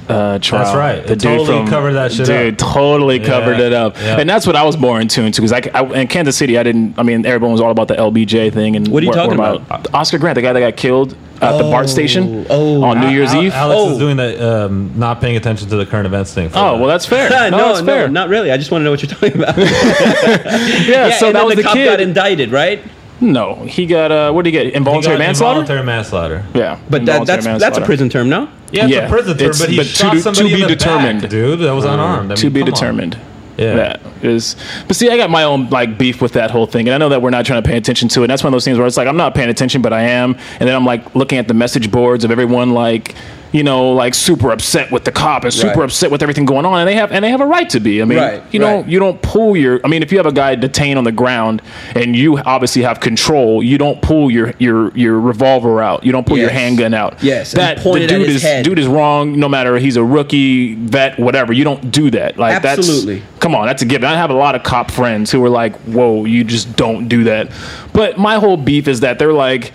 [0.09, 0.65] uh, trial?
[0.65, 1.11] That's right.
[1.11, 2.73] It totally covered that shit dude, up.
[2.75, 4.19] totally covered Yeah, it up, yeah.
[4.21, 6.59] and that's what I was more in tune to because I, I in Kansas City
[6.59, 6.99] I didn't.
[6.99, 9.39] I mean, everyone was all about the LBJ thing and What are you where- talking
[9.39, 9.95] where about?
[9.95, 12.83] Oscar Grant, the guy that got killed at the BART station oh.
[12.83, 13.53] on New Year's Al- Eve.
[13.53, 13.93] Alex Oh.
[13.93, 16.47] is doing the um, not paying attention to the current events thing.
[16.49, 16.73] Oh that.
[16.79, 17.29] well, that's fair.
[17.29, 18.09] no, no, no, that's fair.
[18.09, 18.51] not really.
[18.51, 19.57] I just want to know what you're talking about.
[20.87, 21.85] yeah, so and that was the, the, cop kid.
[21.85, 22.83] got indicted, right?
[23.21, 24.67] No, he got uh, what did he get?
[24.67, 25.61] He Involuntary got manslaughter.
[25.61, 26.45] Involuntary manslaughter.
[26.55, 27.85] Yeah, But that, involuntary that's that's a manslaughter.
[27.87, 28.49] prison term, no?
[28.73, 30.57] Yeah, it's Yeah, a prison term, it's- but he but to shot do- somebody to
[30.57, 31.21] be in the determined.
[31.23, 31.61] back, dude.
[31.61, 32.33] That was unarmed.
[32.33, 32.75] I to mean, be come on.
[32.75, 33.19] determined.
[33.57, 33.75] Yeah.
[33.75, 34.55] That is,
[34.87, 37.09] but see, I got my own like beef with that whole thing, and I know
[37.09, 38.25] that we're not trying to pay attention to it.
[38.25, 40.03] And that's one of those things where it's like I'm not paying attention, but I
[40.03, 43.15] am, and then I'm like looking at the message boards of everyone like,
[43.53, 45.85] you know, like super upset with the cop and super Right.
[45.85, 48.03] upset with everything going on, and they have and they have a right to be.
[48.03, 48.89] I mean, Right, you know, right.
[48.89, 49.81] you don't pull your.
[49.85, 51.63] I mean, if you have a guy detained on the ground
[51.95, 56.05] and you obviously have control, you don't pull your your your revolver out.
[56.05, 57.23] You don't pull your handgun out.
[57.23, 58.65] Yes, that the dude is head.
[58.65, 59.39] dude is wrong.
[59.39, 61.53] No matter he's a rookie, vet, whatever.
[61.53, 62.37] You don't do that.
[62.39, 63.21] Like Absolutely.
[63.21, 63.67] that's come on.
[63.67, 64.09] That's a given.
[64.09, 67.25] I have a lot of cop friends who are like, "Whoa, you just don't do
[67.25, 67.49] that."
[67.93, 69.73] But my whole beef is that they're like,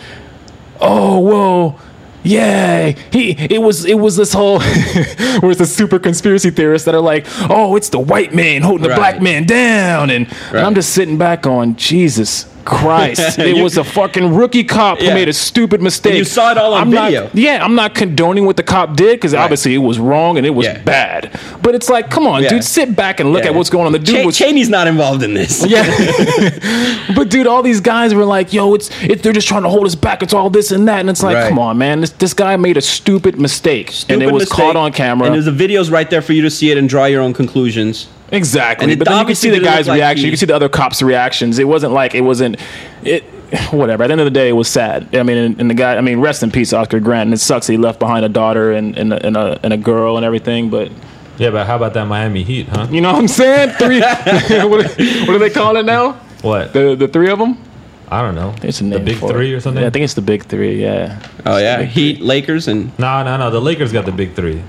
[0.80, 1.76] "Oh, whoa."
[2.24, 3.32] Yeah, he.
[3.32, 3.86] It was.
[3.86, 4.60] It was this whole.
[5.40, 8.84] where it's the super conspiracy theorists that are like, "Oh, it's the white man holding
[8.84, 8.98] the Right.
[8.98, 12.46] black man down," and, and I'm just sitting back on Jesus.
[12.66, 13.40] Christ!
[13.40, 16.16] it You- was a fucking rookie cop who made a stupid mistake.
[16.16, 17.30] you saw it all on I'm not- video.
[17.34, 20.52] yeah, I'm not condoning what the cop did because obviously it was wrong and it
[20.52, 20.80] was Yeah.
[20.84, 21.32] bad.
[21.62, 22.50] But it's like, come on, Yeah.
[22.50, 23.50] dude, sit back and look Yeah.
[23.52, 23.92] at what's going on.
[23.92, 25.66] The dude Cha- was Cheney's not involved in this.
[25.66, 25.84] yeah.
[27.16, 29.86] but dude, all these guys were like, "Yo, it's it, they're just trying to hold
[29.86, 30.22] us back.
[30.24, 31.50] It's all this and that." And it's like, Right.
[31.50, 32.02] come on, man.
[32.02, 34.58] This this guy made a stupid mistake, and it was mistake.
[34.58, 35.28] caught on camera.
[35.28, 37.34] And there's the videos right there for you to see it and draw your own
[37.34, 38.08] conclusions.
[38.32, 38.92] Exactly.
[38.92, 40.20] and but then you can see the guy's like reaction.
[40.22, 41.60] he- You can see the other cops' reactions.
[41.60, 42.58] It wasn't like it wasn't
[43.04, 43.24] it.
[43.72, 44.04] Whatever.
[44.04, 45.14] At the end of the day, it was sad.
[45.14, 45.98] I mean, and, and the guy.
[45.98, 47.28] I mean, rest in peace, Oscar Grant.
[47.28, 49.78] And it sucks he left behind a daughter and and a, and a, and a
[49.78, 50.70] girl and everything.
[50.70, 50.90] But
[51.38, 52.88] Yeah, but how about that Miami Heat, huh?
[52.90, 53.72] you know what I'm saying?
[53.72, 54.00] Three.
[54.70, 56.14] what, what do they call it now?
[56.42, 56.72] What?
[56.74, 57.58] The the three of them.
[58.10, 58.54] I don't know.
[58.62, 59.56] It's a the big for three it.
[59.56, 59.82] or something.
[59.82, 60.82] Yeah, I think it's the big three.
[60.82, 61.18] Yeah.
[61.46, 63.50] Oh yeah, Heat, Lakers, and no, no, no.
[63.52, 64.62] The Lakers got the big three.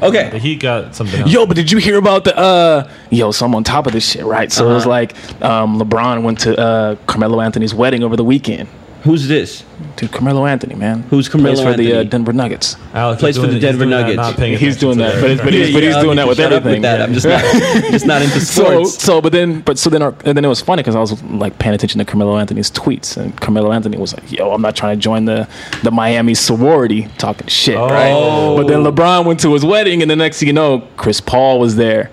[0.00, 0.38] The okay.
[0.38, 1.30] Heat got something else.
[1.30, 4.08] Yo, but did you hear about the uh yo, so I'm on top of this
[4.08, 4.50] shit, right?
[4.50, 8.68] So it was like um LeBron went to uh Carmelo Anthony's wedding over the weekend.
[9.02, 9.64] Who's this?
[9.96, 11.02] Dude, Carmelo Anthony, man.
[11.10, 12.76] Who's Carmelo Plays for the uh, Denver Nuggets.
[12.92, 14.60] Alex plays for doing- the he's Denver doing that, Nuggets.
[14.60, 15.56] He's doing that, but it's- but friends.
[15.56, 16.98] he's- but he's I'll doing that with shut up everything, that.
[16.98, 17.04] yeah.
[17.04, 17.42] I'm just not,
[17.90, 19.02] just not into So, sports.
[19.02, 21.22] so, but then, but so then, our, and then it was funny because I was
[21.24, 24.76] like paying attention to Carmelo Anthony's tweets, and Carmelo Anthony was like, "Yo, I'm not
[24.76, 25.48] trying to join the
[25.82, 28.12] the Miami sorority, talking shit, right?"
[28.56, 31.58] But then LeBron went to his wedding, and the next thing you know, Chris Paul
[31.58, 32.10] was there,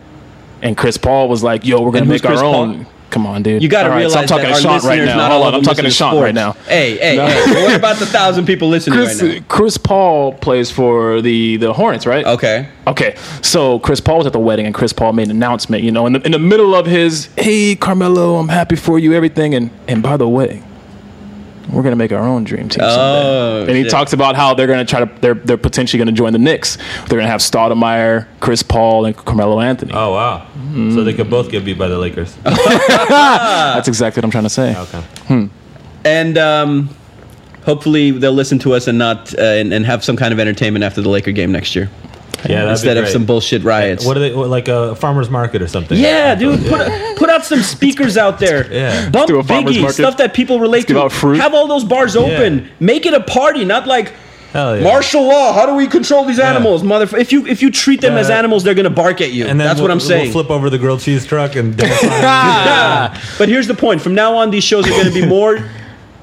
[0.61, 2.85] and Chris Paul was like, "Yo, we're gonna And make our Chris Paul?
[3.07, 3.61] Own." Come on, dude.
[3.63, 5.17] you got to realize so I'm talking that to our Sean right now.
[5.17, 6.23] not Hold all on, I'm talking to Sean sports.
[6.23, 6.53] right now.
[6.67, 7.63] Hey, hey, hey!
[7.63, 9.45] What about the thousand people listening Chris, right now?
[9.47, 12.25] Chris Paul plays for the the Hornets, right?
[12.25, 12.67] Okay.
[12.85, 15.83] Okay, so Chris Paul was at the wedding, and Chris Paul made an announcement.
[15.83, 19.13] You know, in the, in the middle of his, "Hey, Carmelo, I'm happy for you,
[19.13, 20.61] everything," and and by the way,
[21.71, 22.91] we're gonna make our own dream team someday.
[22.91, 23.91] Oh, and he shit.
[23.91, 26.77] talks about how they're gonna try to, they're they're potentially gonna join the Knicks.
[27.07, 29.91] They're gonna have Stoudemire, Chris Paul, and Carmelo Anthony.
[29.93, 30.47] Oh wow!
[30.73, 32.35] So they could both get beat by the Lakers.
[32.43, 34.75] That's exactly what I'm trying to say.
[34.77, 35.49] Okay.
[36.05, 36.89] And um,
[37.65, 40.85] hopefully they'll listen to us and not uh, and, and have some kind of entertainment
[40.85, 41.89] after the Laker game next year
[42.49, 44.05] Yeah, instead of some bullshit riots.
[44.05, 45.97] What are they what, like a farmers market or something?
[45.97, 48.71] Yeah, dude, put put out some speakers out there.
[48.71, 49.09] Yeah.
[49.09, 49.93] Bump do a farmer's Biggie, market.
[49.95, 51.03] stuff that people relate give to.
[51.03, 51.39] out fruit.
[51.39, 52.59] Have all those bars open.
[52.59, 52.67] Yeah.
[52.79, 54.13] Make it a party, not like
[54.53, 54.83] Hell yeah.
[54.83, 55.51] martial law.
[55.51, 57.19] How do we control these animals, motherfucker?
[57.19, 58.19] If you if you treat them Yeah.
[58.19, 59.45] as animals, they're gonna bark at you.
[59.45, 60.33] And then That's we'll, what I'm saying.
[60.33, 62.23] We'll flip over the grilled cheese truck and dance on it.
[62.23, 63.23] Ah.
[63.37, 64.01] But here's the point.
[64.01, 65.59] From now on, these shows are going to be more,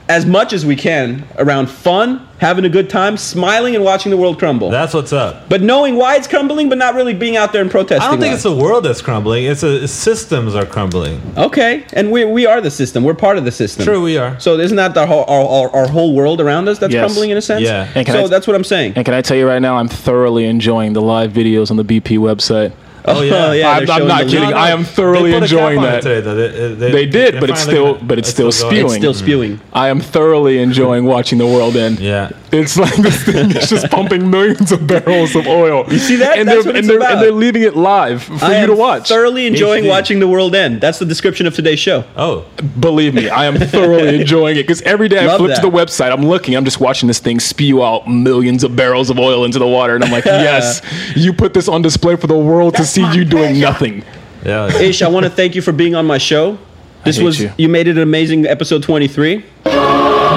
[0.08, 4.16] as much as we can, around fun, having a good time, smiling, and watching the
[4.18, 4.68] world crumble.
[4.68, 5.48] That's what's up.
[5.48, 8.02] but knowing why it's crumbling, but not really being out there and protesting.
[8.06, 8.34] I don't think why.
[8.34, 9.44] it's the world that's crumbling.
[9.44, 11.22] It's a, systems are crumbling.
[11.38, 13.02] okay, and we, we are the system.
[13.02, 13.84] We're part of the system.
[13.86, 14.38] True, we are.
[14.40, 17.00] So isn't that the whole, our, our, our whole world around us that's Yes.
[17.02, 17.62] crumbling in a sense?
[17.62, 17.90] Yeah.
[17.94, 18.92] And can So I- that's what I'm saying.
[18.96, 21.84] And can I tell you right now, I'm thoroughly enjoying the live videos on the
[21.84, 22.72] BP website.
[23.06, 24.40] Oh yeah, yeah, I'm- I'm not the kidding.
[24.46, 24.54] link.
[24.54, 26.02] I am thoroughly They put a cap enjoying on it that.
[26.02, 26.34] Today, though.
[26.34, 28.52] They, they- They did, they're but it's finally still- gonna- but it's still going.
[28.52, 28.84] spewing.
[28.86, 29.60] It's still spewing.
[29.72, 32.00] I am thoroughly enjoying watching the world end.
[32.00, 32.30] Yeah.
[32.54, 35.84] It's like this thing is just pumping millions of barrels of oil.
[35.90, 36.38] You see that?
[36.38, 37.12] And That's they're, what and they're, about.
[37.14, 39.08] and they're leaving it live for I you am to watch.
[39.08, 39.88] thoroughly enjoying HD.
[39.88, 40.80] watching the world end.
[40.80, 42.04] That's the description of today's show.
[42.16, 42.46] Oh,
[42.78, 45.56] Believe me, I am thoroughly enjoying it because every day I flip that.
[45.62, 49.10] to the website, I'm looking, I'm just watching this thing spew out millions of barrels
[49.10, 50.80] of oil into the water, and I'm like, yes,
[51.16, 54.04] you put this on display for the world to see you doing nothing.
[54.44, 54.66] yeah.
[54.78, 56.58] Ish, I want to thank you for being on my show.
[57.04, 57.52] This hate was you.
[57.58, 57.68] you.
[57.68, 59.44] made it an amazing episode 23.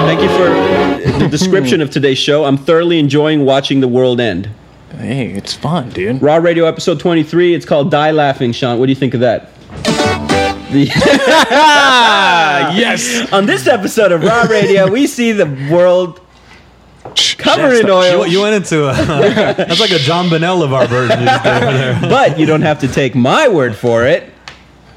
[0.06, 2.44] Thank you for the description of today's show.
[2.44, 4.48] I'm thoroughly enjoying watching the world end.
[4.96, 6.22] Hey, it's fun, dude.
[6.22, 7.54] Raw Radio episode 23.
[7.54, 8.78] It's called Die Laughing, Sean.
[8.78, 9.50] What do you think of that?
[12.74, 13.32] Yes.
[13.32, 16.20] on this episode of Raw Radio, we see the world
[17.38, 18.92] covered in oil, You, you went into a,
[19.56, 21.20] that's like a John Bunnell of our version.
[21.20, 22.00] You just did over there.
[22.02, 24.30] but you don't have to take my word for it.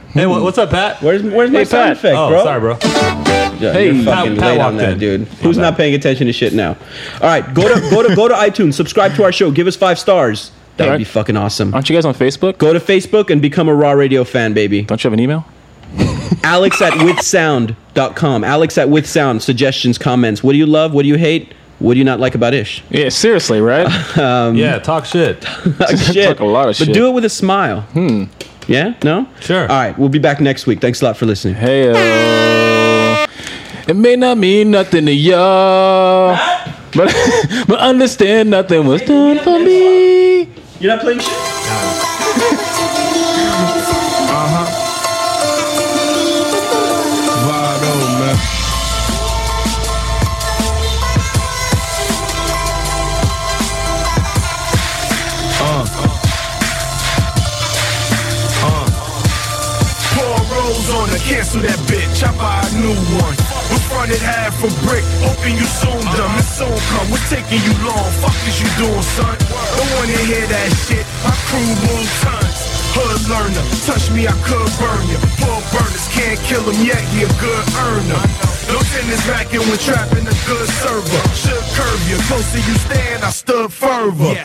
[0.10, 1.02] Hey, what, what's up, Pat?
[1.02, 1.98] Where's where's my Hey, sound Pat.
[1.98, 2.44] effect, Oh, bro?
[2.44, 3.31] sorry, bro.
[3.62, 5.00] Yeah, Hey, you're fucking Pat- Pat late on that, in.
[5.00, 5.22] dude.
[5.22, 5.64] My Who's bad.
[5.64, 6.70] not paying attention to shit now?
[7.16, 9.76] All right, go to go to go to iTunes, subscribe to our show, give us
[9.76, 10.52] five stars.
[10.78, 10.98] That would All right.
[11.00, 11.74] be fucking awesome.
[11.74, 12.58] Aren't you guys on Facebook?
[12.58, 14.82] Go to Facebook and become a Raw Radio fan, baby.
[14.84, 15.46] Don't you have an email?
[16.44, 18.44] Alex at withsound.com.
[18.44, 19.42] Alex at withsound.
[19.42, 20.42] Suggestions, comments.
[20.44, 20.94] What do you love?
[20.94, 21.54] What do you hate?
[21.80, 22.84] What do you not like about Ish?
[22.90, 23.88] Yeah, seriously, right?
[24.18, 25.44] yeah, talk shit.
[26.14, 26.28] shit.
[26.28, 26.94] Talk a lot of but shit.
[26.94, 27.82] do it with a smile.
[27.82, 28.26] Hmm.
[28.68, 28.94] Yeah?
[29.04, 29.28] No?
[29.42, 29.62] Sure.
[29.64, 30.80] All right, we'll be back next week.
[30.80, 31.56] Thanks a lot for listening.
[31.56, 32.61] hey, uh,
[33.92, 36.38] it may not mean nothing to y'all,
[36.96, 37.14] but
[37.68, 40.48] but understand nothing was done for me.
[40.80, 41.38] You're not playing shit?
[47.44, 48.38] Vado, man.
[55.60, 55.86] Uh.
[58.64, 58.88] Uh.
[60.16, 63.51] Pour rose on her, cancel that bitch, I buy a new one.
[63.72, 66.36] Was fronted half a brick, hoping you soon done.
[66.36, 68.12] It's soon come, we're taking you long?
[68.20, 69.36] Fuck is you doing, son?
[69.80, 71.08] Don't wanna hear that shit.
[71.24, 72.60] My crew move tons.
[72.92, 75.16] Hood learner, touch me, I could burn you.
[75.40, 78.22] Poor burners can't kill him yet, he a good earner.
[78.68, 81.24] No tennis racket when trapping a good server.
[81.32, 84.36] Should curve you, closer you stand, I stood further.
[84.36, 84.44] Yeah.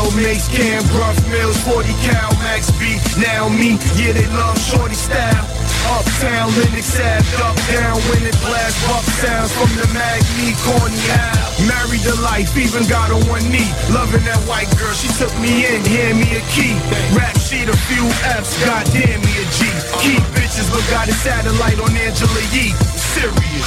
[0.00, 3.76] L Mace, Cam, Gruff Mills, 40 cal, Max B, now me.
[4.00, 5.55] Yeah, they love shorty style.
[5.86, 10.98] Uptown, Lenox Ave, up, down, when it blast, buck sounds from the mag, me, corny
[11.14, 11.46] how.
[11.70, 13.70] Married to life, even got on one knee.
[13.94, 16.74] Loving that white girl, she took me in, hand me a key.
[17.14, 18.02] Rap sheet, a few
[18.34, 19.70] F's, goddamn me a G.
[20.02, 22.74] Keep bitches, but got a satellite on Angela Yee.
[23.14, 23.66] Serious.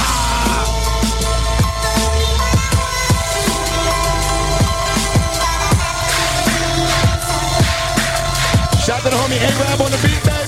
[8.84, 10.39] Shout out to the homie A-Rab on the beat, baby.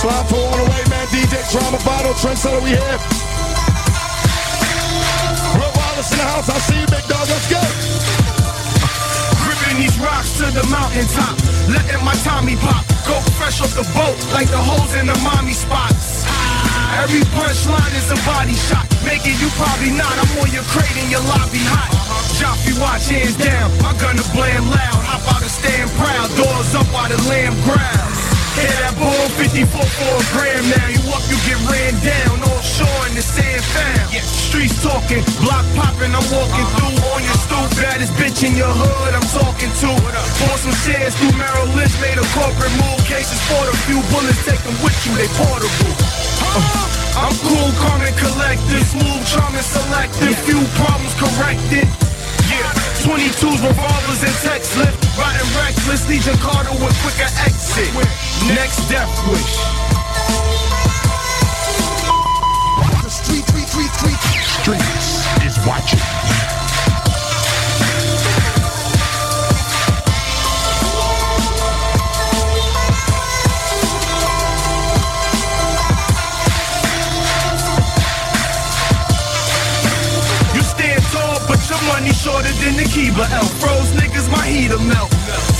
[0.00, 1.04] Slide for on the way, man.
[1.12, 2.96] DJ Drama Bottle, Trendsetter, we here.
[5.60, 6.48] Will Wallace in the house.
[6.48, 7.28] I see you, big dog.
[7.28, 7.60] Let's go.
[9.44, 11.36] Gripping these rocks to the mountaintop.
[11.68, 12.88] Letting my Tommy pop.
[13.04, 16.24] Go fresh off the boat like the holes in the mommy spots.
[16.96, 18.88] Every punchline is a body shot.
[19.04, 20.16] Making you probably not.
[20.16, 21.92] I'm on your crate in your lobby hot.
[22.40, 23.68] Joffy watch hands down.
[23.84, 25.00] My gunner blam loud.
[25.12, 26.32] Hop out and stand proud.
[26.40, 28.29] Doors up while the lamb growls.
[28.58, 30.86] Hear that bull 54 for a gram now.
[30.90, 32.42] You up, you get ran down.
[32.50, 34.10] Offshore in the sand found.
[34.26, 36.10] Streets talking, block popping.
[36.10, 37.70] I'm walking through on your stoop.
[37.78, 39.14] Baddest bitch in your hood.
[39.14, 39.90] I'm talking to.
[40.42, 41.94] Pour some shares through Merrill Lynch.
[42.02, 42.98] Made a corporate move.
[43.06, 44.42] Cases for a few bullets.
[44.42, 45.14] Take them with you.
[45.14, 45.94] They portable.
[46.42, 48.82] Uh, I'm cool, calm and collected.
[48.82, 50.34] Smooth, charming, selective.
[50.42, 51.86] Few problems corrected.
[52.50, 55.00] Yeah, 22s, revolvers, and text lift.
[55.16, 57.88] Riding reckless, Legion Carter with quicker exit.
[58.54, 59.56] Next death wish.
[63.02, 64.20] The street, street, street, street.
[64.60, 66.59] Streets is watching.
[82.60, 83.48] Than the Keebler elf.
[83.56, 85.08] Froze niggas, my heater melt.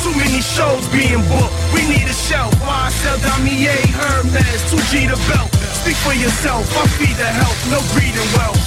[0.04, 1.56] Too many shows being booked.
[1.72, 2.52] We need a shelf.
[3.00, 5.48] Sell Damier, Hermes, 2G the belt.
[5.80, 8.60] Speak for yourself, I feed the help, no greed and wealth.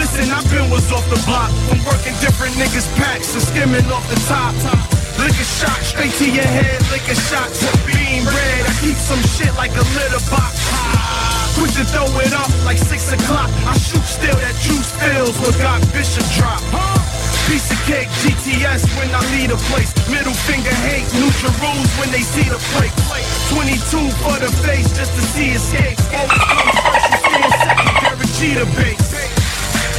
[0.00, 1.52] Listen, I've been was off the block.
[1.68, 4.56] I'm working different niggas' packs and skimming off the top.
[5.20, 8.62] Lick a shot straight to your head, lick a shot to beam red.
[8.64, 10.56] I keep some shit like a litter box.
[11.52, 13.52] Quick to throw it up like six o'clock.
[13.68, 16.95] I shoot still, that juice fills what got Bishop drop.
[17.46, 19.94] Piece of cake, GTS when I leave a place.
[20.10, 22.90] Middle finger hate, neutral rules when they see the plate.
[23.54, 25.94] 22 for the face just to see escape.
[26.10, 29.06] Always comes first, you stand second, Jeter base.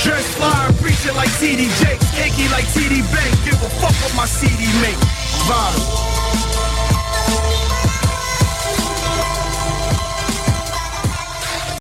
[0.04, 2.06] Dress fly, preaching like TD Jakes.
[2.20, 3.32] Cakey like TD Bank.
[3.46, 5.00] Give a fuck what my CD make.
[5.48, 6.18] Bottom.